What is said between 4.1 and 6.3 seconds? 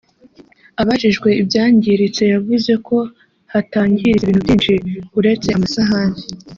ibintu byinshi uretse amasahani